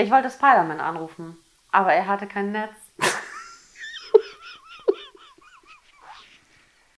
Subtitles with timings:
[0.00, 1.36] Ich wollte Spider-Man anrufen,
[1.70, 2.72] aber er hatte kein Netz.